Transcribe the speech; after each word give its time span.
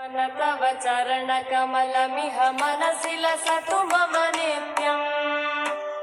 मन 0.00 0.16
तव 0.38 0.62
चरणकमलमिह 0.84 2.36
मनसि 2.58 3.14
लसतु 3.22 3.78
मम 3.90 4.14
नित्यम् 4.34 5.04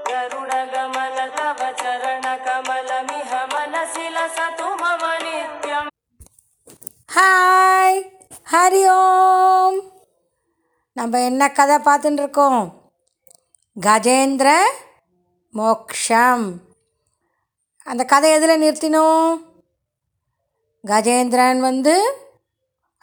गरुडगमन 0.07 1.17
तव 1.37 1.59
चरणकमलमिह 1.81 3.31
मनसि 3.53 4.07
लसतु 4.15 4.69
मम 4.81 5.03
नित्यम् 5.23 5.89
ஹாய் 7.09 7.99
ஹரி 8.47 8.81
ஓம் 8.93 9.77
நம்ம 10.97 11.19
என்ன 11.27 11.49
கதை 11.51 11.77
பார்த்துட்டு 11.85 12.21
இருக்கோம் 12.23 12.61
கஜேந்திர 13.77 14.49
மோக்ஷம் 15.53 16.45
அந்த 17.87 18.03
கதை 18.13 18.31
எதில் 18.37 18.61
நிறுத்தினோம் 18.63 19.31
கஜேந்திரன் 20.83 21.61
வந்து 21.61 21.95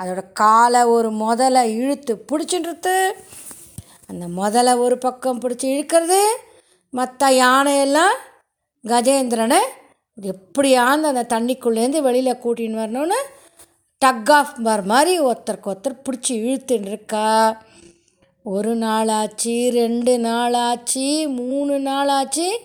அதோட 0.04 0.32
காலை 0.34 0.84
ஒரு 0.84 1.12
முதலை 1.12 1.75
இழுத்து 1.75 2.25
பிடிச்சின்றது 2.32 3.12
அந்த 4.08 4.27
முதலை 4.27 4.73
ஒரு 4.73 4.98
பக்கம் 4.98 5.41
பிடிச்சி 5.41 5.67
இழுக்கிறது 5.76 6.22
மற்ற 6.90 7.30
யானையெல்லாம் 7.30 8.16
கஜேந்திரனை 8.84 9.59
எப்படியாந்து 10.22 11.08
அந்த 11.12 11.23
தண்ணிக்குள்ளேருந்து 11.30 12.02
வெளியில் 12.02 12.41
கூட்டின்னு 12.44 12.81
வரணும்னு 12.84 13.20
டக் 14.05 14.31
ஆஃப் 14.31 14.55
பார் 14.63 14.84
மாதிரி 14.84 15.22
ஒருத்தருக்கு 15.22 15.72
ஒருத்தர் 15.72 16.02
பிடிச்சி 16.03 16.30
இழுத்துன்னு 16.30 16.88
இருக்கா 16.88 17.62
ஒரு 18.44 18.75
நாள் 18.75 19.08
ஆச்சு 19.08 19.70
ரெண்டு 19.73 20.20
நாள் 20.20 20.53
ஆச்சு 20.53 21.27
மூணு 21.30 21.80
நாள் 21.80 22.08
ஆச்சு 22.08 22.59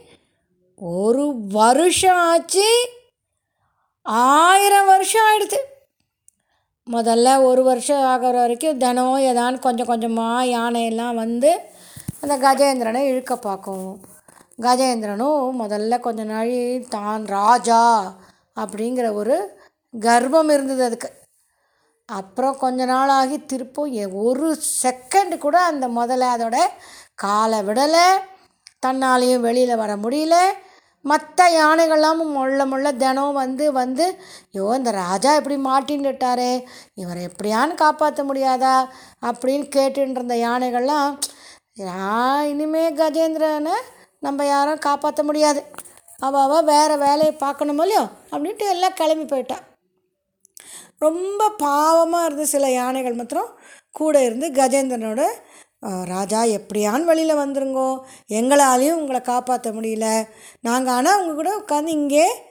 ஒரு 0.76 1.34
வருஷம் 1.48 2.16
ஆச்சு. 2.16 2.88
ஆயிரம் 4.02 4.86
வருஷம் 4.86 5.22
ஆயிடுது. 5.22 5.58
முதல்ல 6.92 7.42
ஒரு 7.42 7.62
வருஷம் 7.62 8.04
ஆகிற 8.04 8.30
வரைக்கும் 8.30 8.78
தினமும் 8.78 9.20
ஏதான்னு 9.20 9.58
கொஞ்சம் 9.58 9.86
கொஞ்சமாக 9.86 10.44
யானையெல்லாம் 10.44 11.14
வந்து 11.14 11.60
அந்த 12.20 12.38
கஜேந்திரனை 12.38 12.98
இழுக்க 12.98 13.36
பார்க்கும். 13.36 14.00
கஜேந்திரனும் 14.62 15.50
முதல்ல 15.60 15.98
கொஞ்ச 15.98 16.24
நாள் 16.24 16.84
தான் 16.88 17.24
ராஜா 17.24 18.14
அப்படிங்கிற 18.60 19.12
ஒரு 19.12 19.60
கர்வம் 20.00 20.48
இருந்தது 20.48 20.84
அதுக்கு. 20.84 21.12
அப்புறம் 22.06 22.58
கொஞ்ச 22.58 22.84
நாள் 22.84 23.08
ஆகி 23.08 23.38
திருப்பும் 23.38 23.92
எ- 23.92 24.08
ஒரு 24.08 24.58
செகண்ட் 24.82 25.38
கூட 25.38 25.60
அந்த 25.60 25.88
முதல்ல 25.88 26.40
அதோட 26.40 26.56
காலை 27.14 27.58
விடலை. 27.58 28.04
தன்னாலேயும் 28.86 29.40
வெளியில் 29.40 29.76
வர 29.76 29.96
முடியல. 29.96 30.36
மற்ற 31.02 31.50
யானைகள்லாம் 31.50 32.32
முள்ள 32.32 32.66
முள்ள 32.66 32.92
தினம் 32.92 33.32
வந்து 33.32 33.72
வந்து 33.72 34.18
ஐயோ 34.52 34.74
இந்த 34.76 34.90
ராஜா 34.90 35.36
இப்படி 35.36 35.56
மாட்டின்னுட்டாரே 35.56 36.64
இவரை 36.94 37.28
எப்படியான்னு 37.28 37.74
காப்பாற்ற 37.74 38.24
முடியாதா? 38.24 38.88
அப்படின்னு 39.22 39.66
கேட்டுட்டு 39.76 40.10
இருந்த 40.10 40.34
யானைகள்லாம் 40.34 41.18
நான் 41.74 42.46
இனிமே 42.46 42.90
கஜேந்திரனை 42.90 43.76
நம்ம 44.20 44.46
யாரும் 44.46 44.78
காப்பாற்ற 44.78 45.22
முடியாது. 45.22 45.64
அவள் 46.18 46.64
வேறு 46.64 46.98
வேலையை 46.98 47.36
பார்க்கணுமோ 47.40 47.82
இல்லையோ? 47.82 48.04
அப்படின்ட்டு 48.30 48.68
எல்லாம் 48.68 48.94
கிளம்பி 48.94 49.24
போயிட்டா. 49.24 49.58
ரொம்ப 50.98 51.50
பாவமாக 51.62 52.24
இருந்த 52.24 52.44
சில 52.44 52.70
யானைகள் 52.70 53.14
மாத்திரம் 53.14 53.50
கூட 53.90 54.24
இருந்து 54.24 54.48
கஜேந்திரனோட 54.48 55.22
ராஜா 55.80 56.44
எப்படியான்னு 56.44 57.04
வழியில் 57.04 57.34
வந்துருங்கோ. 57.34 58.00
எங்களாலையும் 58.28 58.92
உங்களை 58.92 59.20
காப்பாற்ற 59.20 59.70
முடியல. 59.70 60.28
நாங்கள் 60.60 60.94
ஆனால் 60.94 61.26
உங்கள் 61.26 61.34
கூட 61.34 61.50
உட்காந்து 61.58 61.86
இங்கே 61.86 62.42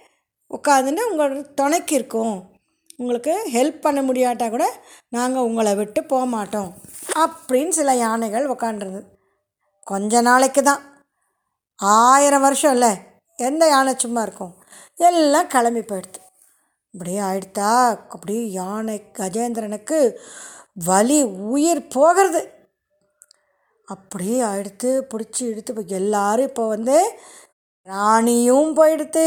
உட்காந்துன்னு 0.52 1.00
உங்களோட 1.12 1.54
துணைக்கு 1.54 1.96
இருக்கோம். 1.96 2.52
உங்களுக்கு 2.98 3.50
ஹெல்ப் 3.54 3.82
பண்ண 3.82 4.02
முடியாட்டா 4.02 4.50
கூட 4.50 4.74
நாங்கள் 5.10 5.42
உங்களை 5.42 5.76
விட்டு 5.76 6.04
போக 6.04 6.26
மாட்டோம். 6.26 6.74
அப்படின்னு 7.20 7.70
சில 7.70 7.96
யானைகள் 7.96 8.50
உட்காண்டிருந்தது 8.50 9.06
கொஞ்ச 9.84 10.22
நாளைக்கு 10.22 10.64
தான். 10.64 10.82
ஆயிரம் 11.76 12.42
வருஷம் 12.42 12.72
இல்லை. 12.72 12.90
எந்த 13.36 13.68
யானை 13.68 13.94
சும்மா 13.98 14.22
இருக்கும்? 14.22 14.56
எல்லாம் 14.96 15.48
கிளம்பி 15.48 15.80
போயிடுது. 15.80 16.20
அப்படியே 16.92 17.20
ஆயிடுத்தா 17.20 17.88
அப்படியே 17.88 18.52
யானை 18.52 19.04
கஜேந்திரனுக்கு 19.14 20.14
வலி 20.74 21.24
உயிர் 21.24 21.88
போகிறது. 21.88 22.59
அப்படியே 23.90 24.38
எடுத்து 24.60 24.90
பிடிச்சி 25.12 25.42
இழுத்து 25.52 25.74
இப்போ 25.74 25.96
எல்லாரும் 26.02 26.48
இப்போ 26.50 26.64
வந்து 26.68 26.98
ராணியும் 27.88 28.72
போயிடுத்து 28.76 29.26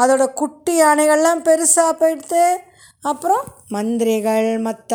அதோட 0.00 0.24
குட்டி 0.32 0.74
யானைகள்லாம் 0.80 1.44
பெருசாக 1.48 1.92
போயிடுத்து 2.00 2.42
அப்புறம் 3.00 3.44
மந்திரிகள் 3.68 4.48
மற்ற 4.58 4.92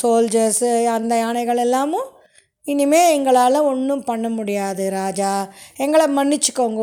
சோல்ஜர்ஸு 0.00 0.70
அந்த 0.96 1.12
யானைகள் 1.18 1.64
எல்லாமும் 1.66 2.08
இனிமே 2.64 3.02
எங்களால் 3.16 3.66
ஒன்றும் 3.70 4.06
பண்ண 4.08 4.26
முடியாது 4.28 4.84
ராஜா. 4.90 5.30
எங்களை 5.76 6.06
மன்னிச்சுக்கோங்க 6.16 6.82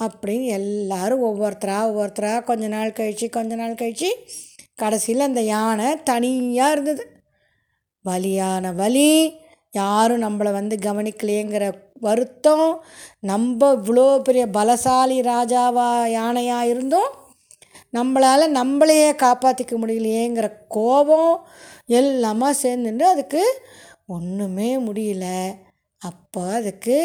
அப்படின்னு 0.00 0.46
எல்லாரும் 0.58 1.24
ஒவ்வொருத்தராக 1.28 1.88
ஒவ்வொருத்தராக 1.90 2.44
கொஞ்ச 2.44 2.66
நாள் 2.68 2.96
கழித்து 2.98 3.26
கொஞ்ச 3.28 3.54
நாள் 3.54 3.80
கழித்து 3.82 4.10
கடைசியில் 4.74 5.28
அந்த 5.28 5.42
யானை 5.54 5.88
தனியாக 6.10 6.74
இருந்தது. 6.74 7.04
வலியான 8.04 8.72
வலி. 8.72 9.12
யாரும் 9.74 10.24
நம்மளை 10.24 10.50
வந்து 10.52 10.76
கவனிக்கலையேங்கிற 10.86 11.64
வருத்தம் 12.00 12.68
நம்ம 13.30 13.68
இவ்வளோ 13.74 14.06
பெரிய 14.22 14.44
பலசாலி 14.56 15.18
ராஜாவா 15.30 15.88
யானையாக 16.18 16.70
இருந்தும் 16.72 17.10
நம்மளால் 17.94 18.54
நம்மளையே 18.58 19.08
காப்பாற்றிக்க 19.22 19.74
முடியலையேங்கிற 19.78 20.46
கோபம் 20.68 21.32
எல்லாமே 22.00 22.50
சேர்ந்துட்டு 22.62 23.06
அதுக்கு 23.14 23.42
ஒன்றுமே 24.06 24.70
முடியல. 24.86 25.26
அப்போ 26.02 26.42
அதுக்கு 26.58 26.96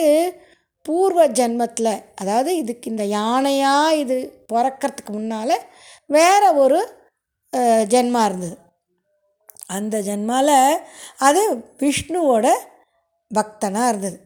பூர்வ 0.85 1.22
ஜென்மத்தில் 1.39 1.91
அதாவது 2.22 2.51
இதுக்கு 2.57 2.88
இந்த 2.91 3.05
யானையாக 3.17 3.97
இது 4.03 4.17
பிறக்கறதுக்கு 4.53 5.11
முன்னால் 5.13 5.55
வேறு 6.09 6.49
ஒரு 6.63 6.79
ஜென்மா 7.94 8.22
இருந்தது. 8.25 8.55
அந்த 9.69 10.01
ஜென்மால 10.01 10.50
அது 11.17 11.41
விஷ்ணுவோட 11.78 12.47
பக்தனாக 13.31 13.89
இருந்தது. 13.89 14.17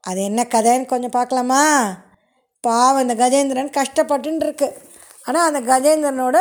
அது 0.00 0.22
என்ன 0.22 0.46
கதைன்னு 0.50 0.86
கொஞ்சம் 0.86 1.10
பார்க்கலாமா? 1.10 1.62
பாவம் 2.60 3.08
இந்த 3.08 3.14
கஜேந்திரன் 3.14 3.76
கஷ்டப்பட்டுன்னு 3.78 4.44
இருக்கு 4.44 4.68
ஆனால் 5.24 5.52
அந்த 5.52 5.60
கஜேந்திரனோட 5.70 6.38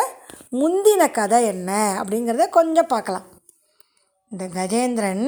முந்தின 0.52 1.12
கதை 1.12 1.46
என்ன 1.46 1.72
அப்படிங்கிறத 2.02 2.50
கொஞ்சம் 2.50 2.88
பார்க்கலாம். 2.88 3.28
இந்த 4.32 4.46
கஜேந்திரன் 4.48 5.26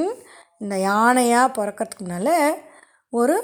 இந்த 0.59 0.75
யானையாக 0.75 1.53
பிறக்கறதுக்கு 1.57 2.05
முன்னால் 2.07 2.63
ஒரு 3.09 3.35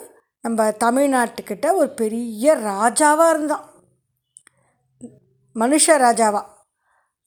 நம்ம 0.41 0.69
தமிழ்நாட்டுக்கிட்ட 0.69 1.73
ஒரு 1.73 1.89
பெரிய 1.89 2.55
ராஜாவாக 2.55 3.29
இருந்தான். 3.29 3.65
மனுஷ 5.55 5.85
ராஜாவாக 5.87 6.51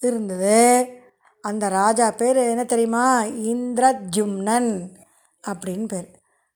இருந்தது. 0.01 0.57
அந்த 1.41 1.69
ராஜா 1.69 2.11
பேர் 2.11 2.37
என்ன 2.37 2.65
தெரியுமா? 2.65 3.25
இந்திரஜும்னன் 3.25 4.89
அப்படின்னு 5.49 5.89
பேர். 5.89 6.09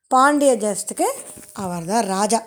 பாண்டிய 0.08 0.56
தேசத்துக்கு 0.56 1.06
அவர் 1.52 1.84
தான் 1.84 2.04
ராஜா. 2.04 2.42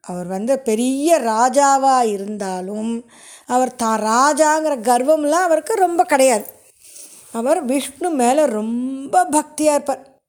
அவர் 0.00 0.26
வந்து 0.26 0.58
பெரிய 0.58 1.18
ராஜாவாக 1.18 2.10
இருந்தாலும் 2.10 3.08
அவர் 3.46 3.74
தான் 3.74 4.00
ராஜாங்கிற 4.00 4.74
கர்வம்லாம் 4.88 5.46
அவருக்கு 5.46 5.74
ரொம்ப 5.74 6.04
கிடையாது. 6.04 6.44
அவர் 7.32 7.64
விஷ்ணு 7.64 8.10
மேலே 8.10 8.44
ரொம்ப 8.44 9.24
பக்தியாக 9.24 9.74
இருப்பார். 9.74 10.20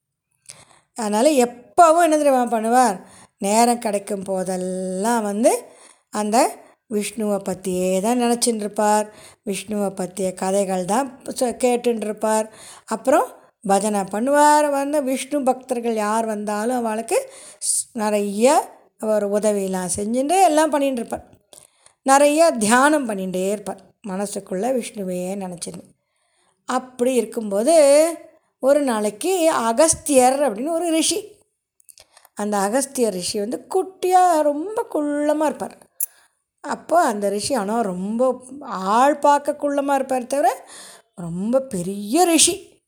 அதனால் 0.96 1.26
எப்போவும் 1.26 2.04
என்ன 2.04 2.18
தெரியுமா 2.18 2.58
பண்ணுவார்? 2.58 3.02
நேரம் 3.38 3.80
கிடைக்கும் 3.80 4.24
போதெல்லாம் 4.24 5.22
வந்து 5.22 5.66
அந்த 6.10 6.58
விஷ்ணுவை 6.94 7.38
பற்றியே 7.38 8.00
தான் 8.00 8.22
நினச்சின்னு 8.22 8.56
இருப்பார் 8.56 9.14
விஷ்ணுவை 9.46 9.90
பற்றிய 9.90 10.34
கதைகள் 10.34 10.86
தான் 10.86 11.22
கேட்டுன்னு 11.40 12.02
இருப்பார் 12.02 12.54
அப்புறம் 12.86 13.28
பஜனை 13.62 14.00
பண்ணுவார். 14.00 14.72
வந்து 14.72 15.04
விஷ்ணு 15.04 15.44
பக்தர்கள் 15.44 15.96
யார் 15.96 16.26
வந்தாலும் 16.26 16.76
அவளுக்கு 16.76 17.30
ஸ்- 17.60 17.90
நிறைய 17.94 18.70
அவர் 19.00 19.32
உதவியெல்லாம் 19.32 19.90
செஞ்சுட்டு 19.96 20.44
எல்லாம் 20.44 20.72
பண்ணிகிட்டு 20.72 20.92
இருப்பார் 20.92 21.30
நிறைய 22.02 22.52
தியானம் 22.52 23.10
பண்ணிகிட்டே 23.10 23.52
இருப்பார். 23.52 23.82
மனசுக்குள்ளே 24.08 24.70
விஷ்ணுவையே 24.72 25.32
நினச்சின்னு. 25.44 25.84
அப்படி 26.66 27.14
இருக்கும்போது 27.14 27.76
ஒரு 28.60 28.82
நாளைக்கு 28.82 29.50
அகஸ்தியர் 29.52 30.40
அப்படின்னு 30.40 30.70
ஒரு 30.70 30.90
ரிஷி. 30.90 31.38
அந்த 32.34 32.58
அகஸ்தியர் 32.58 33.14
ரிஷி 33.14 33.40
வந்து 33.40 33.68
குட்டியாக 33.76 34.42
ரொம்ப 34.42 34.86
குள்ளமாக 34.94 35.46
இருப்பார். 35.46 35.83
அப்போ 36.68 37.02
அந்த 37.02 37.30
ரிஷி 37.30 37.54
ஆனால் 37.54 37.82
ரொம்ப 37.82 38.42
ஆள் 38.62 39.20
பார்க்கக்குள்ளமாக 39.20 39.96
இருப்பார் 39.96 40.28
தவிர 40.28 40.68
ரொம்ப 41.16 41.60
பெரிய 41.60 42.24
ரிஷி. 42.24 42.82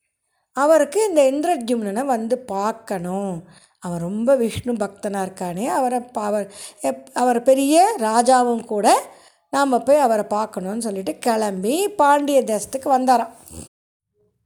அவருக்கு 0.54 1.13
இந்த 1.13 1.22
இந்திரஜும்னனை 1.22 2.06
வந்து 2.06 2.38
பார்க்கணும். 2.38 3.44
அவர் 3.80 4.01
ரொம்ப 4.01 4.36
விஷ்ணு 4.36 4.74
பக்தனாக 4.74 5.25
இருக்கானே. 5.25 5.66
அவரை 5.66 6.00
பா- 6.00 6.12
அவர் 6.13 6.54
எப் 6.81 7.07
அவர் 7.13 7.44
பெரிய 7.44 7.95
ராஜாவும் 8.00 8.66
கூட 8.66 9.01
நாம் 9.50 9.83
போய் 9.83 9.98
அவரை 9.98 10.25
பார்க்கணுன்னு 10.30 10.77
சொல்லிட்டு 10.77 11.18
கிளம்பி 11.18 11.89
பாண்டிய 11.89 12.44
தேசத்துக்கு 12.44 12.86
வந்தாராம். 12.86 13.30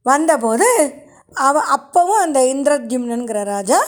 வந்தபோது 0.02 0.94
அவ 1.34 1.62
அப்போவும் 1.76 2.20
அந்த 2.20 2.40
இந்திரத்யும்னங்கிற 2.40 3.44
ராஜா 3.44 3.80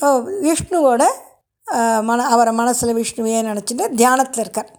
விஷ்ணுவோட 0.00 1.04
மன 2.02 2.26
அவரை 2.26 2.52
மனசில் 2.52 2.96
விஷ்ணுவையே 2.96 3.40
நினச்சிட்டு 3.50 3.94
தியானத்தில் 3.94 4.42
இருக்கார். 4.44 4.70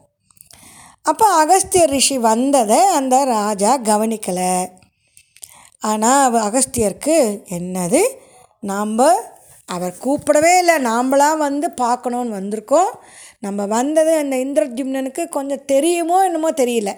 அப்போ 1.02 1.46
அகஸ்தியர் 1.46 1.90
ரிஷி 1.90 2.18
வந்ததை 2.18 2.80
அந்த 2.84 3.24
ராஜா 3.24 3.78
கவனிக்கலை. 3.78 4.68
ஆனால் 5.80 6.34
அகஸ்தியருக்கு 6.34 7.46
என்னது? 7.50 8.04
நாம் 8.60 8.98
அவர் 9.66 9.94
கூப்பிடவே 10.04 10.58
இல்லை. 10.58 10.76
நாம்ளாம் 10.76 11.38
வந்து 11.38 11.74
பார்க்கணுன்னு 11.82 12.38
வந்திருக்கோம். 12.40 12.92
நம்ம 13.40 13.66
வந்தது 13.66 14.18
அந்த 14.18 14.36
இந்திரஜிம்னனுக்கு 14.36 15.30
கொஞ்சம் 15.30 15.66
தெரியுமோ 15.66 16.24
என்னமோ 16.24 16.52
தெரியல. 16.52 16.94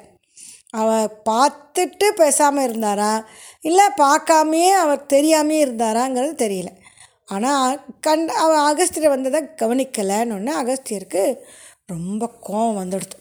அவர் 0.69 1.21
பார்த்துட்டு 1.29 2.09
பேசாமல் 2.09 2.71
இருந்தாரா? 2.71 3.23
இல்லை 3.61 3.85
பார்க்காமையே 3.97 4.71
அவர் 4.71 5.05
தெரியாமையே 5.13 5.63
இருந்தாராங்கிறது 5.65 6.33
தெரியல. 6.45 6.67
ஆனால் 7.27 7.71
கண் 8.05 8.25
அவன் 8.43 8.65
அகஸ்தியர் 8.69 9.13
வந்ததை 9.15 9.39
கவனிக்கலைன்னு 9.61 10.35
ஒன்று 10.37 10.51
அகஸ்தியருக்கு 10.61 11.23
ரொம்ப 11.93 12.29
கோவம் 12.47 12.79
வந்துடுது. 12.81 13.17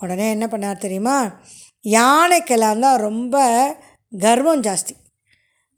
உடனே 0.00 0.26
என்ன 0.34 0.46
பண்ணார் 0.52 0.84
தெரியுமா? 0.84 1.16
யானைக்கெல்லாம் 1.84 2.84
தான் 2.86 3.02
ரொம்ப 3.08 3.36
கர்வம் 4.12 4.64
ஜாஸ்தி. 4.68 4.94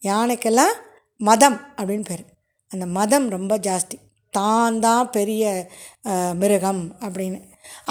யானைக்கெல்லாம் 0.03 0.75
மதம் 1.21 1.59
அப்படின்னு 1.79 2.06
பேர். 2.11 2.25
அந்த 2.71 2.87
மதம் 2.99 3.27
ரொம்ப 3.37 3.53
ஜாஸ்தி. 3.69 3.97
தான் 4.33 4.79
தான் 4.87 5.11
பெரிய 5.17 5.44
மிருகம் 6.41 6.83
அப்படின்னு. 7.05 7.39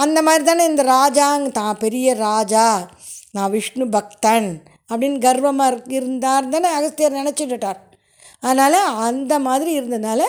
அந்த 0.04 0.18
மாதிரி 0.26 0.44
தானே 0.50 0.64
இந்த 0.72 0.84
ராஜாங்க 0.96 1.50
தான் 1.60 1.82
பெரிய 1.84 2.14
ராஜா 2.28 2.66
நான் 3.36 3.54
விஷ்ணு 3.56 3.86
பக்தன் 3.96 4.50
அப்படின்னு 4.90 5.20
கர்வமாக 5.26 5.96
இருந்தார் 5.98 6.52
தானே 6.56 6.70
அகஸ்தியர் 6.78 7.20
நினச்சிட்டுட்டார் 7.20 7.80
அதனால் 8.40 8.96
அந்த 8.96 9.40
மாதிரி 9.40 9.80
இருந்ததுனால 9.80 10.24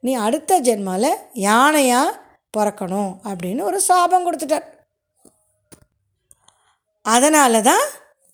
நீ 0.00 0.14
அடுத்த 0.14 0.60
ஜென்மாவில் 0.60 1.16
யானையாக 1.34 2.10
பிறக்கணும் 2.56 3.14
அப்படின்னு 3.24 3.62
ஒரு 3.62 3.80
சாபம் 3.80 4.32
கொடுத்துட்டார். 4.32 4.64
அதனால 7.02 7.60
தான் 7.60 7.82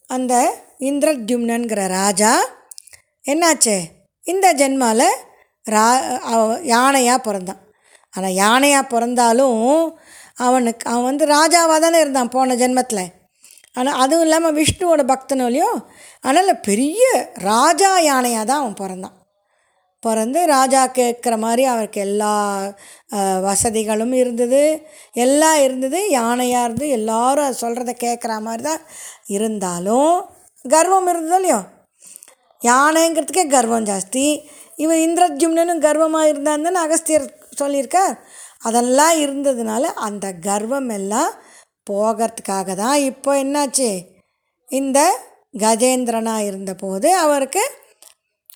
அந்த 0.07 0.55
இந்திரத்யும்னங்கிற 0.79 1.89
ராஜா 1.89 2.41
என்னாச்சு? 3.27 3.83
இந்த 4.23 4.55
ஜென்மாவில் 4.55 5.09
ரா 5.71 6.19
அவ- 6.19 6.59
யானையாக 6.59 7.19
பிறந்தான். 7.19 7.59
ஆனால் 8.11 8.31
யானையாக 8.31 8.89
பிறந்தாலும் 8.89 9.99
அவனுக்கு 10.35 10.91
அவன் 10.91 11.03
வந்து 11.03 11.27
ராஜாவாக 11.27 11.81
தானே 11.81 12.01
இருந்தான் 12.01 12.29
போன 12.29 12.55
ஜென்மத்தில். 12.55 13.13
ஆனால் 13.75 14.01
அதுவும் 14.01 14.23
இல்லாமல் 14.23 14.55
விஷ்ணுவோட 14.55 15.15
பக்தனும் 15.15 15.47
இல்லையோ? 15.47 15.75
அதனால் 16.21 16.61
பெரிய 16.61 17.31
ராஜா 17.35 17.99
யானையாக 17.99 18.45
தான் 18.45 18.61
அவன் 18.61 18.75
பிறந்தான். 18.75 19.20
பிறந்து 20.03 20.41
ராஜா 20.55 20.83
கேட்குற 20.99 21.35
மாதிரி 21.39 21.63
அவருக்கு 21.73 22.01
எல்லா 22.07 22.35
வசதிகளும் 23.49 24.15
இருந்தது. 24.23 24.63
எல்லாம் 25.25 25.59
இருந்தது 25.67 25.99
யானையாக 26.19 26.67
இருந்து 26.69 26.87
எல்லாரும் 26.99 27.59
சொல்கிறத 27.63 27.95
கேட்குற 28.05 28.35
மாதிரி 28.47 28.65
தான் 28.69 28.85
இருந்தாலும் 29.37 30.15
கர்வம் 30.65 31.11
இருந்தது 31.13 31.39
இல்லையோ? 31.41 31.61
யானைங்கிறதுக்கே 32.61 33.45
கர்வம் 33.57 33.89
ஜாஸ்தி. 33.91 34.27
இவன் 34.85 35.03
இந்திரஜும்னனும் 35.07 35.85
கர்வமாக 35.87 36.31
இருந்தான்னு 36.33 36.83
அகஸ்தியர் 36.87 37.27
சொல்லியிருக்கார். 37.61 38.15
அதெல்லாம் 38.69 39.17
இருந்ததுனால 39.25 39.85
அந்த 40.07 40.27
கர்வம் 40.49 40.91
எல்லாம் 40.99 41.33
போகிறதுக்காக 41.87 42.75
தான் 42.83 42.99
இப்போ 43.11 43.31
என்னாச்சு? 43.43 43.91
இந்த 44.69 44.99
கஜேந்திரனாக 45.63 46.47
இருந்தபோது 46.49 47.09
அவருக்கு 47.25 47.63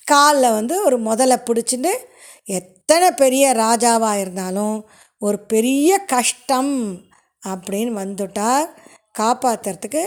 காலில் 0.07 0.57
வந்து 0.59 0.75
ஒரு 0.87 0.97
முதலை 1.09 1.37
பிடிச்சிட்டு 1.47 1.93
எத்தனை 2.59 3.09
பெரிய 3.23 3.45
ராஜாவாக 3.65 4.23
இருந்தாலும் 4.23 4.77
ஒரு 5.23 5.39
பெரிய 5.53 5.91
கஷ்டம் 6.15 6.75
அப்படின்னு 7.43 7.93
வந்துட்டால் 8.03 8.71
காப்பாற்றுறதுக்கு 9.21 10.03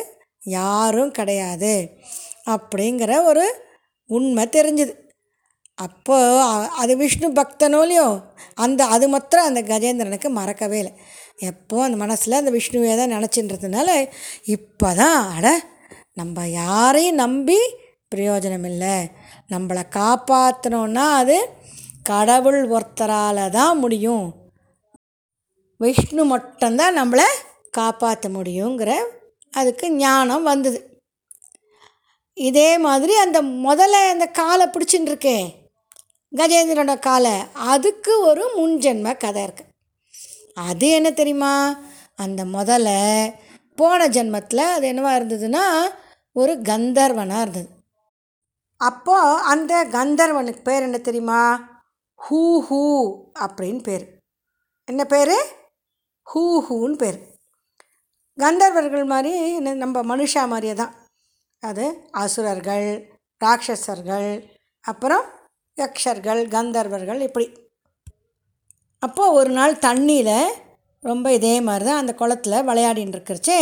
யாரும் 0.58 1.12
கிடையாது 1.20 1.74
அப்படிங்கிற 2.54 3.12
ஒரு 3.30 3.46
உண்மை 4.10 4.44
தெரிஞ்சுது. 4.58 4.94
அப்போது 5.78 6.38
அது 6.82 6.94
விஷ்ணு 7.02 7.28
பக்தனோ 7.40 7.80
இல்லையோ 7.86 8.06
அந்த 8.66 8.82
அது 8.96 9.06
மாத்திரம் 9.14 9.50
அந்த 9.50 9.62
கஜேந்திரனுக்கு 9.72 10.30
மறக்கவே 10.38 10.78
இல்லை. 10.84 10.94
எப்போ 11.50 11.76
அந்த 11.88 11.98
மனசில் 12.04 12.40
அந்த 12.42 12.52
விஷ்ணுவே 12.58 12.94
தான் 13.00 13.14
நினச்சின்றதுனால 13.16 13.90
இப்போ 14.56 14.90
தான் 15.02 15.20
அட 15.36 15.48
நம்ம 16.22 16.48
யாரையும் 16.62 17.22
நம்பி 17.24 17.60
பிரயோஜனம் 18.16 18.68
இல்லை. 18.72 18.96
நம்மளை 19.50 19.84
காப்பாற்றணுன்னா 19.96 21.06
அது 21.22 21.38
கடவுள் 22.04 22.60
ஒருத்தரால் 22.70 23.50
தான் 23.50 23.78
முடியும். 23.78 24.26
விஷ்ணு 25.80 26.24
மட்டும்தான் 26.24 26.98
நம்மளை 26.98 27.28
காப்பாற்ற 27.72 28.30
முடியுங்கிற 28.30 28.92
அதுக்கு 29.54 29.88
ஞானம் 29.92 30.44
வந்தது. 30.44 30.80
இதே 32.38 32.78
மாதிரி 32.78 33.14
அந்த 33.18 33.42
முதல்ல 33.68 34.02
அந்த 34.14 34.26
காலை 34.40 34.66
பிடிச்சின்னு 34.68 35.10
இருக்கே 35.12 35.38
கஜேந்திரனோட 36.34 37.00
காலை 37.00 37.36
அதுக்கு 37.54 38.14
ஒரு 38.22 38.44
முன்ஜென்ம 38.58 39.18
கதை 39.18 39.42
இருக்குது 39.44 39.74
அது 40.70 40.88
என்ன 40.90 41.10
தெரியுமா? 41.12 41.54
அந்த 42.16 42.42
முதல்ல 42.46 42.90
போன 43.76 44.08
ஜென்மத்தில் 44.08 44.64
அது 44.76 44.86
என்னவாக 44.88 45.18
இருந்ததுன்னா 45.20 45.66
ஒரு 46.36 46.54
கந்தர்வனாக 46.70 47.42
இருந்தது. 47.42 47.70
அப்போது 48.82 49.42
அந்த 49.44 49.74
கந்தர்வனுக்கு 49.92 50.62
பேர் 50.64 50.82
என்ன 50.82 50.98
தெரியுமா? 50.98 51.42
ஹூ 52.20 52.42
ஹூ 52.68 52.82
அப்படின்னு 53.40 53.82
பேர். 53.84 54.06
என்ன 54.88 55.04
பேர்? 55.06 55.36
ஹூ 56.28 56.44
ஹூன்னு 56.70 56.98
பேர். 56.98 57.20
கந்தர்வர்கள் 58.38 59.06
மாதிரி 59.06 59.34
நம்ம 59.60 60.02
மனுஷா 60.04 60.44
மாதிரியே 60.48 60.74
தான். 60.74 60.94
அது 61.64 61.86
அசுரர்கள் 62.12 62.88
ராட்சசர்கள் 63.42 64.30
அப்புறம் 64.86 65.26
யக்ஷர்கள் 65.78 66.42
கந்தர்வர்கள் 66.56 67.20
இப்படி. 67.20 67.48
அப்போது 69.04 69.34
ஒரு 69.34 69.50
நாள் 69.50 69.74
தண்ணியில் 69.88 70.38
ரொம்ப 71.04 71.28
இதே 71.34 71.62
மாதிரி 71.62 71.86
தான் 71.86 72.00
அந்த 72.00 72.14
குளத்துல 72.20 72.60
விளையாடின்னு 72.70 73.16
இருக்கிறச்சே 73.16 73.60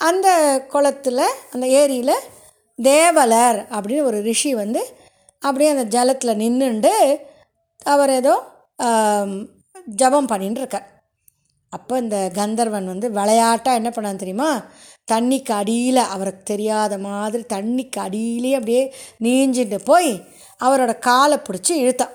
அந்த 0.00 0.28
குளத்துல 0.72 1.20
அந்த 1.52 1.66
ஏரியில் 1.80 2.14
தேவலர் 2.78 3.58
அப்படின்னு 3.70 4.08
ஒரு 4.10 4.18
ரிஷி 4.20 4.52
வந்து 4.54 4.82
அப்படியே 5.42 5.70
அந்த 5.74 5.84
ஜலத்தில் 5.94 6.40
நின்றுண்டு 6.42 6.92
அவர் 7.86 8.10
ஏதோ 8.10 8.34
ஜபம் 9.86 10.28
பண்ணின்னு 10.28 10.62
இருக்கார் 10.62 10.88
அப்போ 11.72 11.94
இந்த 11.98 12.18
கந்தர்வன் 12.34 12.86
வந்து 12.86 13.06
விளையாட்டாக 13.10 13.78
என்ன 13.78 13.90
பண்ணான் 13.90 14.20
தெரியுமா? 14.22 14.50
தண்ணிக்கு 15.12 15.52
அடியில் 15.52 16.00
அவருக்கு 16.14 16.42
தெரியாத 16.42 16.98
மாதிரி 16.98 17.42
தண்ணிக்கு 17.54 17.98
அடியிலே 17.98 18.52
அப்படியே 18.54 18.82
நீஞ்சிட்டு 19.22 19.78
போய் 19.84 20.12
அவரோட 20.60 20.92
காலை 20.98 21.38
பிடிச்சி 21.38 21.72
இழுத்தான். 21.82 22.14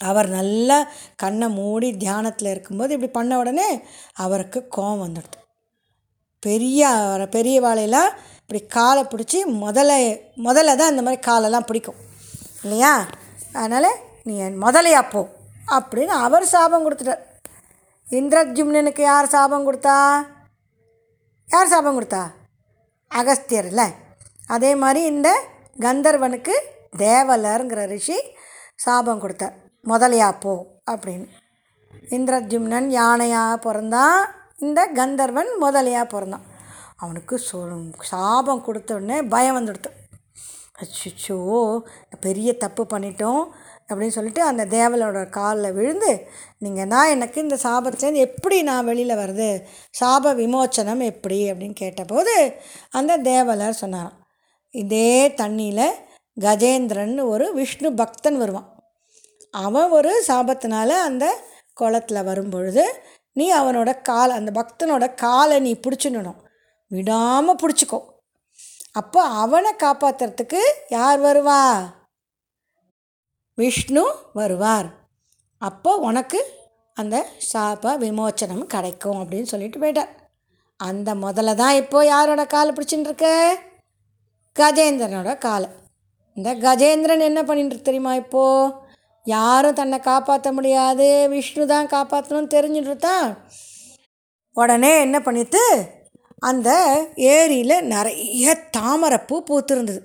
அவர் 0.00 0.28
நல்லா 0.28 0.78
கண்ணை 1.16 1.48
மூடி 1.48 1.88
தியானத்தில் 1.96 2.50
இருக்கும்போது 2.50 2.94
இப்படி 2.94 3.12
பண்ண 3.12 3.38
உடனே 3.38 3.68
அவருக்கு 4.16 4.60
கோவம் 4.76 5.04
வந்துடுது. 5.04 5.38
பெரிய 6.42 6.82
பெரிய 7.30 7.56
வாழையெல்லாம் 7.60 8.12
இப்படி 8.52 8.68
காலை 8.68 9.02
பிடிச்சி 9.02 9.38
முதல்ல 9.64 9.92
முதல்ல 10.36 10.76
தான் 10.76 10.90
இந்த 10.90 11.02
மாதிரி 11.02 11.18
காலெல்லாம் 11.20 11.64
பிடிக்கும். 11.64 11.94
இல்லையா? 12.62 13.06
அதனால் 13.52 13.90
நீ 14.22 14.36
என் 14.36 14.62
முதலையா 14.62 15.10
போ 15.10 15.28
அப்படின்னு 15.66 16.14
அவர் 16.26 16.44
சாபம் 16.44 16.84
கொடுத்துட்டார். 16.86 17.22
இந்திரஜும்னனுக்கு 18.10 19.00
யார் 19.00 19.26
சாபம் 19.26 19.66
கொடுத்தா? 19.66 20.26
யார் 21.48 21.68
சாபம் 21.68 22.00
கொடுத்தா? 22.00 22.22
அகஸ்தியர் 23.08 23.66
இல்லை. 23.66 23.84
அதே 24.46 24.74
மாதிரி 24.74 25.06
இந்த 25.06 25.42
கந்தர்வனுக்கு 25.80 26.56
தேவலருங்கிற 26.98 27.86
ரிஷி 27.86 28.20
சாபம் 28.74 29.20
கொடுத்தார். 29.20 29.54
முதலையா 29.84 30.40
போ 30.40 30.66
அப்படின்னு. 30.90 31.28
இந்திரஜும்னன் 32.08 32.90
யானையாக 33.00 33.56
பிறந்தான். 33.56 34.20
இந்த 34.58 34.86
கந்தர்வன் 34.86 35.48
முதலையாக 35.60 36.04
பிறந்தான். 36.04 36.49
அவனுக்கு 37.00 37.34
சொ 37.48 37.58
சாபம் 38.10 38.64
கொடுத்தோடனே 38.66 39.18
பயம் 39.28 39.56
வந்துடுத்து. 39.56 39.90
அச்சோ 40.80 41.38
பெரிய 42.20 42.50
தப்பு 42.62 42.82
பண்ணிட்டோம் 42.90 43.42
அப்படின்னு 43.88 44.16
சொல்லிட்டு 44.16 44.42
அந்த 44.42 44.64
தேவலோட 44.78 45.18
காலில் 45.36 45.72
விழுந்து 45.72 46.12
நீங்கள் 46.64 46.90
நான் 46.92 47.12
எனக்கு 47.14 47.38
இந்த 47.40 47.56
சாபத்துலேருந்து 47.64 48.24
எப்படி 48.26 48.58
நான் 48.62 48.84
வெளியில் 48.84 49.20
வருது 49.22 49.48
சாப 50.00 50.26
விமோச்சனம் 50.40 51.02
எப்படி? 51.12 51.38
அப்படின்னு 51.52 51.74
கேட்டபோது 51.74 52.34
அந்த 52.90 53.18
தேவலர் 53.30 53.80
சொன்னான் 53.82 54.12
இதே 54.74 55.12
தண்ணியில் 55.40 55.88
கஜேந்திரன் 56.36 57.16
ஒரு 57.34 57.46
விஷ்ணு 57.54 57.88
பக்தன் 57.92 58.38
வருவான். 58.42 58.68
அவன் 59.64 59.90
ஒரு 59.98 60.12
சாபத்தினால 60.28 60.90
அந்த 61.08 61.26
குளத்துல 61.80 62.24
வரும்பொழுது 62.24 62.84
நீ 63.32 63.46
அவனோட 63.60 63.90
கால் 64.02 64.36
அந்த 64.38 64.50
பக்தனோட 64.60 65.04
காலை 65.24 65.58
நீ 65.60 65.72
பிடிச்சிடணும். 65.84 66.40
விடாமல் 66.90 67.60
பிடிச்சிக்கோ. 67.62 67.98
அப்போ 69.00 69.20
அவனை 69.42 69.72
காப்பாற்றுறதுக்கு 69.82 70.60
யார் 70.96 71.18
வருவா? 71.26 71.60
விஷ்ணு 73.58 74.02
வருவார். 74.38 74.88
அப்போ 75.62 75.90
உனக்கு 76.08 76.40
அந்த 76.96 77.16
சாப 77.50 77.92
விமோச்சனம் 78.04 78.64
கிடைக்கும் 78.74 79.20
அப்படின்னு 79.22 79.50
சொல்லிட்டு 79.52 79.80
போயிட்டார் 79.82 80.14
அந்த 80.80 81.10
முதல்ல 81.24 81.54
தான் 81.62 81.78
இப்போ 81.82 81.98
யாரோட 82.12 82.42
காலை 82.54 82.70
பிடிச்சின்னு 82.72 83.08
இருக்க 83.08 83.28
கஜேந்திரனோட 84.56 85.32
காலை. 85.38 85.68
இந்த 86.36 86.50
கஜேந்திரன் 86.64 87.28
என்ன 87.30 87.40
பண்ணிட்டு 87.44 87.88
தெரியுமா 87.88 88.12
இப்போது 88.22 88.74
யாரும் 89.26 89.78
தன்னை 89.80 89.98
காப்பாற்ற 90.10 90.48
முடியாது. 90.58 91.08
விஷ்ணு 91.34 91.64
தான் 91.72 91.90
காப்பாற்றணும்னு 91.94 92.54
தெரிஞ்சுட்டு 92.56 92.96
தான் 93.08 93.26
உடனே 94.56 94.92
என்ன 95.06 95.16
பண்ணிட்டு 95.26 95.62
அந்த 96.42 96.70
ஏரியில் 97.32 97.86
நிறைய 97.86 98.54
தாமரைப்பூ 98.76 99.36
பூத்திருந்தது. 99.48 100.00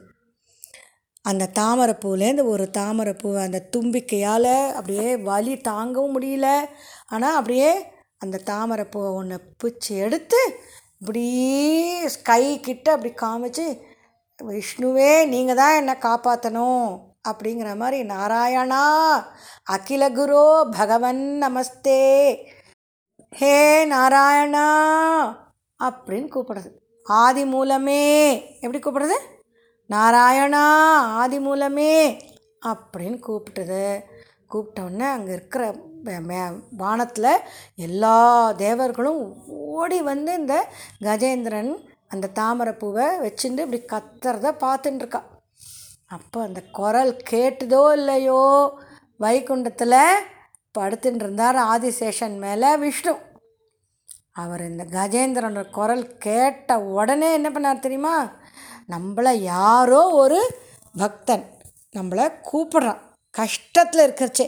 அந்த 1.26 1.52
தாமரைப்பூலேருந்து 1.60 2.44
ஒரு 2.46 2.66
தாமரைப்பூ 2.70 3.30
அந்த 3.38 3.60
தும்பிக்கையால் 3.76 4.54
அப்படியே 4.74 5.16
வலி 5.22 5.56
தாங்கவும் 5.68 6.14
முடியல. 6.16 6.48
ஆனால் 7.06 7.36
அப்படியே 7.36 7.72
அந்த 8.18 8.42
தாமரைப்பூவை 8.46 9.10
ஒன்று 9.14 9.38
பிச்சு 9.64 9.96
எடுத்து 9.98 10.42
இப்படி 11.00 11.26
கை 12.24 12.44
கிட்ட 12.60 12.88
அப்படி 12.92 13.12
காமிச்சு 13.16 13.66
விஷ்ணுவே 14.40 15.26
நீங்கள் 15.26 15.56
தான் 15.56 15.78
என்னை 15.78 15.96
காப்பாற்றணும் 15.98 16.86
அப்படிங்கிற 17.28 17.70
மாதிரி 17.76 18.00
நாராயணா 18.08 18.84
அகில 19.68 20.04
குரு 20.12 20.42
பகவன் 20.78 21.24
நமஸ்தே 21.44 22.02
ஹே 23.34 23.86
நாராயணா 23.86 24.66
அப்படின்னு 25.84 26.30
கூப்பிடுறது. 26.36 26.72
ஆதி 27.04 27.46
மூலமே. 27.46 28.42
எப்படி 28.60 28.80
கூப்பிடுறது? 28.80 29.18
நாராயணா 29.90 30.92
ஆதி 30.94 31.40
மூலமே 31.40 32.18
அப்படின்னு 32.66 33.20
கூப்பிட்டது. 33.28 34.02
கூப்பிட்டோன்னே 34.54 35.00
அங்கே 35.00 35.32
இருக்கிற 35.32 35.76
மே- 36.04 36.60
வானத்தில் 36.72 37.40
எல்லா 37.76 38.52
தேவர்களும் 38.52 39.48
ஓடி 39.48 40.02
வந்து 40.02 40.34
இந்த 40.34 40.68
கஜேந்திரன் 41.02 41.86
அந்த 42.08 42.28
தாமரை 42.28 42.74
பூவை 42.74 43.06
வச்சுட்டு 43.06 43.72
இப்படி 43.72 43.82
கத்துறத 43.82 44.52
பார்த்துட்டுருக்கா 44.60 45.22
அப்போ 46.06 46.42
அந்த 46.42 46.62
குரல் 46.72 47.18
கேட்டுதோ 47.30 47.92
இல்லையோ 47.92 48.74
வைகுண்டத்தில் 49.20 50.14
படுத்துட்டு 50.80 51.16
இருந்தார் 51.16 51.56
ஆதிசேஷன் 51.56 52.38
மேலே 52.38 52.78
விஷ்ணு. 52.78 53.16
அவர் 54.42 54.62
இந்த 54.70 54.84
கஜேந்திரனோட 54.96 55.62
குரல் 55.78 56.06
கேட்ட 56.26 56.78
உடனே 56.98 57.28
என்ன 57.38 57.50
பண்ணார் 57.50 57.84
தெரியுமா? 57.86 58.16
நம்மளை 58.94 59.34
யாரோ 59.54 60.02
ஒரு 60.22 60.40
பக்தன் 61.02 61.46
நம்மளை 61.98 62.26
கூப்பிட்றான். 62.50 63.02
கஷ்டத்தில் 63.38 64.06
இருக்கிறச்சே 64.06 64.48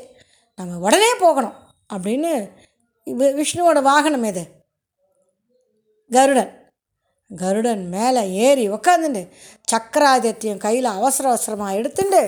நம்ம 0.59 0.77
உடனே 0.87 1.11
போகணும் 1.23 1.55
அப்படின்னு 1.93 2.31
விஷ்ணுவோட 3.41 3.81
வாகனம் 3.89 4.27
எது? 4.31 4.43
கருடன். 6.11 6.51
கருடன் 7.31 7.83
மேலே 7.95 8.21
ஏறி 8.45 8.65
உக்காந்துண்டு 8.75 9.21
சக்கராதித்யம் 9.71 10.63
கையில் 10.65 10.95
அவசர 10.97 11.25
அவசரமாக 11.31 11.79
எடுத்துட்டு 11.79 12.21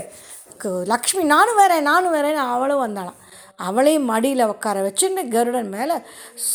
லக்ஷ்மி 0.94 1.24
நானும் 1.34 1.60
வரேன் 1.60 1.88
நானும் 1.90 2.16
வரேன்னு 2.16 2.42
அவளும் 2.56 2.84
வந்தாளாம். 2.86 3.19
அவளையும் 3.60 4.06
மடியில் 4.06 4.44
உட்கார 4.44 4.82
வச்சுன்னு 4.82 5.28
கருடன் 5.28 5.70
மேலே 5.70 5.94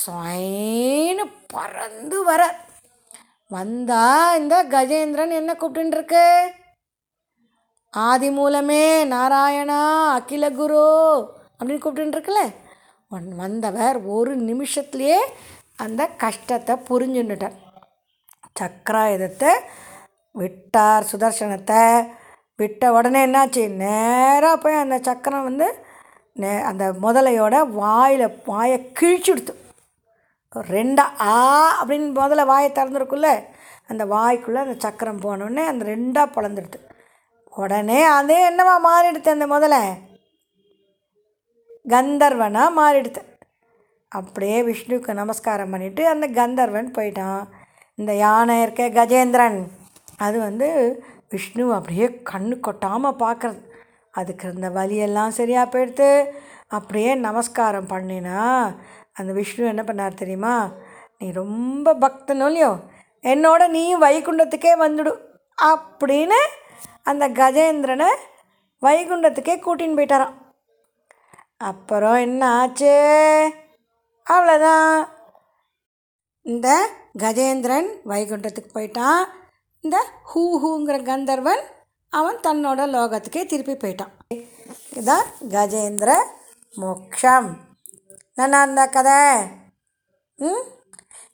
சொயின்னு 0.06 1.32
பறந்து 1.46 2.25
வர. 2.25 2.54
வந்தா 3.49 4.34
இந்த 4.37 4.64
கஜேந்திரன் 4.64 5.30
என்ன 5.30 5.52
கூப்பிட்டுருக்கு 5.52 6.52
ஆதி 7.90 8.30
மூலமே 8.30 9.04
நாராயணா 9.04 10.11
அகில 10.12 10.50
குரு 10.50 10.84
அப்படின்னு 11.61 11.84
கூப்பிட்டுருக்குல்ல 11.84 12.52
ஒன் 13.08 13.37
வந்தவர் 13.37 13.96
ஒரு 14.02 14.37
நிமிஷத்துலேயே 14.38 15.20
அந்த 15.76 16.06
கஷ்டத்தை 16.06 16.76
புரிஞ்சுட்டார் 16.76 17.62
சக்கராயுதத்தை 18.61 19.52
விட்டார் 20.32 21.04
சுதர்சனத்தை 21.12 22.06
விட்ட 22.56 22.92
உடனே 22.92 23.26
என்னாச்சு? 23.26 23.68
நேராக 23.68 24.56
போய் 24.56 24.75
அந்த 24.75 24.99
சக்கரம் 25.02 25.44
வந்து 25.44 25.83
நே 26.42 26.52
அந்த 26.70 26.84
முதலையோட 27.02 27.56
வாயில் 27.80 28.26
வாயை 28.44 28.78
கிழிச்சுடுத்து. 29.00 29.52
ரெண்டா 30.72 31.04
ஆ 31.20 31.36
அப்படின்னு 31.82 32.08
முதல்ல 32.20 32.46
வாயை 32.50 32.70
திறந்துருக்குள்ள 32.70 33.28
அந்த 33.90 34.02
வாய்க்குள்ளே 34.04 34.60
அந்த 34.64 34.76
சக்கரம் 34.78 35.20
போனோடனே 35.20 35.64
அந்த 35.72 35.84
ரெண்டாக 35.92 36.34
பிளந்துடுது 36.34 36.78
உடனே 37.62 38.00
அதே 38.18 38.38
என்னவா 38.50 38.74
மாறிடுது 38.86 39.34
அந்த 39.36 39.46
முதல்ல 39.46 39.78
கந்தர்வனாக 41.88 42.76
மாறிடுது 42.80 43.22
அப்படியே 44.08 44.58
விஷ்ணுவுக்கு 44.62 45.12
நமஸ்காரம் 45.20 45.72
பண்ணிவிட்டு 45.72 46.02
அந்த 46.12 46.26
கந்தர்வன் 46.40 46.90
போயிட்டான். 46.96 47.42
இந்த 48.00 48.12
யானை 48.14 48.54
இருக்க 48.62 48.88
கஜேந்திரன். 49.00 49.58
அது 50.16 50.36
வந்து 50.38 50.68
விஷ்ணு 51.28 51.64
அப்படியே 51.74 52.06
கண்ணு 52.30 52.56
கொட்டாமல் 52.60 53.20
பார்க்குறது 53.22 53.60
அதுக்கு 54.14 54.44
இருந்த 54.49 54.68
வலியெல்லாம் 54.78 55.38
சரியாக 55.38 55.66
போயிடுத்து. 55.73 56.09
அப்படியே 56.76 57.11
நமஸ்காரம் 57.26 57.90
பண்ணினா 57.92 58.40
அந்த 59.18 59.30
விஷ்ணு 59.38 59.73
என்ன 59.73 59.83
பண்ணார் 59.87 60.21
தெரியுமா? 60.23 60.54
நீ 61.18 61.26
ரொம்ப 61.33 61.94
பக்தனும் 61.94 62.49
இல்லையோ? 62.50 62.71
என்னோட 63.33 63.62
நீயும் 63.75 64.02
வைகுண்டத்துக்கே 64.02 64.73
வந்துடு 64.85 65.12
அப்படின்னு 65.62 66.40
அந்த 67.11 67.25
கஜேந்திரனை 67.40 68.09
வைகுண்டத்துக்கே 68.87 69.54
கூட்டின்னு 69.66 69.99
போயிட்டாரான் 69.99 70.35
அப்புறம் 71.71 72.18
என்ன 72.26 72.42
ஆச்சு? 72.61 72.94
அவ்வளோதான் 74.30 75.09
இந்த 76.52 76.68
கஜேந்திரன் 77.18 77.88
வைகுண்டத்துக்கு 78.11 78.71
போயிட்டான். 78.75 79.23
இந்த 79.80 79.97
ஹூ 80.30 80.42
ஹூங்கிற 80.64 80.97
கந்தர்வன் 81.04 81.62
அவன் 82.14 82.37
தன்னோட 82.37 82.80
லோகத்துக்கே 82.80 83.47
திருப்பி 83.47 83.73
போயிட்டான். 83.73 84.12
இதுதான் 84.90 85.25
கஜேந்திர 85.49 86.14
மோக்ஷம். 86.75 87.56
நல்லா 88.35 88.62
இருந்த 88.62 88.87
கதை? 88.87 89.47
ம்? 90.37 90.62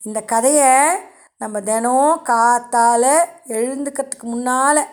இந்த 0.04 0.20
கதையை 0.20 0.96
நம்ம 1.38 1.60
தினம் 1.60 2.20
காத்தால் 2.24 3.24
எழுந்துக்கிறதுக்கு 3.48 4.22
முன்னால் 4.22 4.86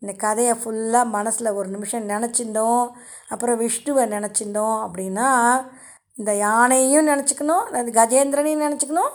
இந்த 0.00 0.14
கதையை 0.16 0.54
ஃபுல்லாக 0.54 1.06
மனசில் 1.06 1.52
ஒரு 1.52 1.68
நிமிஷம் 1.68 2.08
நினச்சிருந்தோம். 2.08 2.90
அப்புறம் 3.28 3.60
விஷ்ணுவை 3.60 4.04
நினச்சிருந்தோம் 4.14 4.88
அப்படின்னா 4.88 5.30
இந்த 6.14 6.34
யானையும் 6.34 7.08
நினச்சிக்கணும் 7.08 7.90
அது 7.90 7.90
கஜேந்திரனையும் 7.90 8.66
நினச்சிக்கணும் 8.66 9.10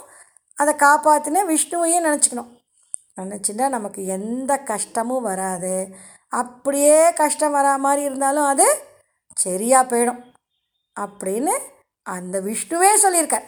அதை 0.56 0.74
காப்பாற்றின 0.74 1.58
விஷ்ணுவையும் 1.58 2.06
நினச்சிக்கணும். 2.06 2.62
நினச்சிட்டா 3.16 3.70
நமக்கு 3.70 4.06
எந்த 4.06 4.58
கஷ்டமும் 4.58 5.22
வராது. 5.22 5.96
அப்படியே 6.42 7.14
கஷ்டம் 7.14 7.56
வரா 7.56 7.78
மாதிரி 7.78 8.02
இருந்தாலும் 8.02 8.46
அது 8.46 8.68
சரியாக 9.36 9.90
போயிடும் 9.90 10.22
அப்படின்னு 11.00 11.54
அந்த 12.02 12.40
விஷ்ணுவே 12.40 12.90
சொல்லியிருக்கார். 13.04 13.48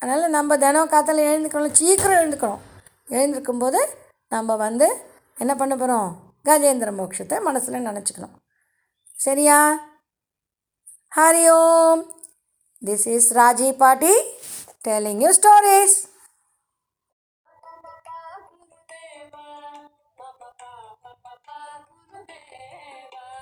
அதனால் 0.00 0.30
நம்ம 0.30 0.58
தினம் 0.58 0.90
காத்தால 0.90 1.22
எழுந்துக்கணும் 1.30 1.72
சீக்கிரம் 1.72 2.18
எழுந்துக்கணும். 2.18 2.58
எழுந்திருக்கும்போது 3.06 3.80
நம்ம 4.28 4.56
வந்து 4.56 4.88
என்ன 5.36 5.54
பண்ண 5.54 5.76
போகிறோம் 5.76 6.10
கஜேந்திர 6.44 6.90
மோட்சத்தை 6.98 7.40
மனசில் 7.40 7.86
நினச்சிக்கணும். 7.86 8.34
சரியா? 9.16 9.58
Hari 11.16 11.44
Om. 11.50 12.02
This 12.86 13.06
is 13.14 13.30
Raji 13.34 13.68
Paati 13.72 14.14
telling 14.88 15.20
you 15.24 15.30
stories 15.30 15.96